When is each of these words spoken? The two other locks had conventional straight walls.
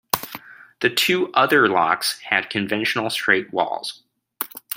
The 0.79 0.89
two 0.89 1.31
other 1.35 1.69
locks 1.69 2.17
had 2.21 2.49
conventional 2.49 3.11
straight 3.11 3.53
walls. 3.53 4.01